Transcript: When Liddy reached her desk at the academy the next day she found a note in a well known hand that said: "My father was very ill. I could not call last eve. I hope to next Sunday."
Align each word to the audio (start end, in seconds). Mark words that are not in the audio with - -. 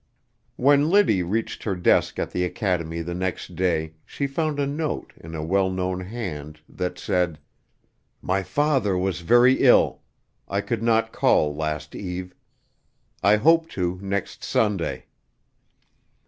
When 0.55 0.89
Liddy 0.89 1.21
reached 1.21 1.61
her 1.61 1.75
desk 1.75 2.17
at 2.17 2.31
the 2.31 2.43
academy 2.43 3.03
the 3.03 3.13
next 3.13 3.55
day 3.55 3.93
she 4.03 4.25
found 4.25 4.59
a 4.59 4.65
note 4.65 5.13
in 5.15 5.35
a 5.35 5.43
well 5.45 5.69
known 5.69 5.99
hand 5.99 6.59
that 6.67 6.97
said: 6.97 7.37
"My 8.19 8.41
father 8.41 8.97
was 8.97 9.21
very 9.21 9.59
ill. 9.61 10.01
I 10.47 10.61
could 10.61 10.81
not 10.81 11.11
call 11.13 11.53
last 11.53 11.93
eve. 11.93 12.33
I 13.21 13.35
hope 13.35 13.69
to 13.77 13.99
next 14.01 14.43
Sunday." 14.43 15.05